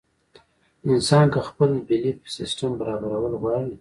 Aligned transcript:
انسان 0.95 1.25
کۀ 1.33 1.39
خپل 1.49 1.69
بيليف 1.87 2.19
سسټم 2.37 2.71
برابرول 2.79 3.33
غواړي 3.41 3.67